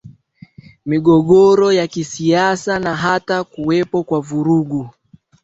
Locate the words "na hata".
2.79-3.43